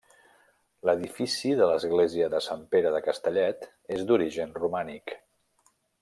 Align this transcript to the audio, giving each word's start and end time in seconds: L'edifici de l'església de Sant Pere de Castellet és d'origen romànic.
L'edifici 0.89 1.51
de 1.59 1.67
l'església 1.73 2.29
de 2.35 2.39
Sant 2.47 2.63
Pere 2.73 2.93
de 2.97 3.01
Castellet 3.09 3.67
és 3.99 4.07
d'origen 4.13 4.57
romànic. 4.65 5.15